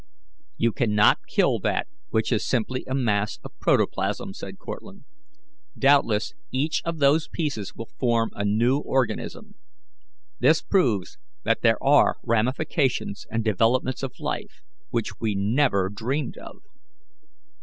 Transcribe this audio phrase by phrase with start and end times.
[0.57, 5.03] "You cannot kill that which is simply a mass of protoplasm," said Cortlandt.
[5.77, 9.53] "Doubtless each of those pieces will form a new organism.
[10.39, 16.63] This proves that there are ramifications and developments of life which we never dreamed of."